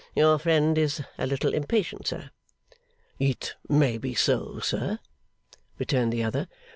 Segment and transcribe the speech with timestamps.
[0.15, 2.31] Your friend is a little impatient, sir.'
[3.19, 4.97] 'It may be so, sir,'
[5.77, 6.47] returned the other.